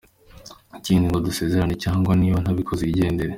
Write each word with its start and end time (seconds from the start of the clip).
Ikindi 0.79 1.05
ngo 1.07 1.19
dusezerane 1.27 1.73
cyangwa 1.83 2.11
niba 2.21 2.37
ntabikoze 2.43 2.83
yigendere. 2.85 3.29